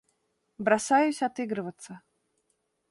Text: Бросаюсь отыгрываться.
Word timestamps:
Бросаюсь 0.57 1.21
отыгрываться. 1.27 1.93